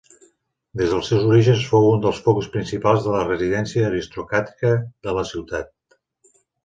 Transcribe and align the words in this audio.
Des 0.79 0.93
dels 0.93 1.09
seus 1.11 1.25
orígens 1.33 1.65
fou 1.73 1.85
un 1.89 2.01
dels 2.05 2.21
focus 2.29 2.47
principals 2.55 3.05
de 3.09 3.13
residència 3.27 3.87
aristocràtica 3.91 4.73
de 5.09 5.15
la 5.19 5.27
ciutat. 5.35 5.71